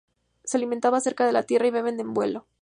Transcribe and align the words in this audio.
Se 0.45 0.57
alimentan 0.57 0.99
cerca 0.99 1.27
de 1.27 1.31
la 1.31 1.43
tierra, 1.43 1.67
y 1.67 1.69
beben 1.69 1.99
en 1.99 2.15
vuelo. 2.15 2.47